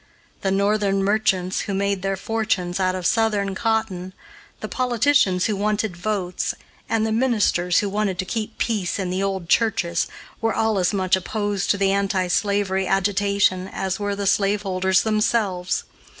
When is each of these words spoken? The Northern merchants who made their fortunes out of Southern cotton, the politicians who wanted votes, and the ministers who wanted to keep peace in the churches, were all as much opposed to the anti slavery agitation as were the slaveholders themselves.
The 0.41 0.49
Northern 0.49 1.03
merchants 1.03 1.59
who 1.59 1.75
made 1.75 2.01
their 2.01 2.17
fortunes 2.17 2.79
out 2.79 2.95
of 2.95 3.05
Southern 3.05 3.53
cotton, 3.53 4.13
the 4.59 4.67
politicians 4.67 5.45
who 5.45 5.55
wanted 5.55 5.95
votes, 5.95 6.55
and 6.89 7.05
the 7.05 7.11
ministers 7.11 7.81
who 7.81 7.87
wanted 7.87 8.17
to 8.17 8.25
keep 8.25 8.57
peace 8.57 8.97
in 8.97 9.11
the 9.11 9.45
churches, 9.47 10.07
were 10.41 10.55
all 10.55 10.79
as 10.79 10.91
much 10.91 11.15
opposed 11.15 11.69
to 11.69 11.77
the 11.77 11.91
anti 11.91 12.25
slavery 12.29 12.87
agitation 12.87 13.67
as 13.67 13.99
were 13.99 14.15
the 14.15 14.25
slaveholders 14.25 15.01
themselves. 15.03 15.83